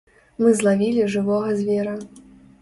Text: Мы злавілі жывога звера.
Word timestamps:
Мы 0.45 0.53
злавілі 0.61 1.03
жывога 1.17 1.53
звера. 1.61 1.95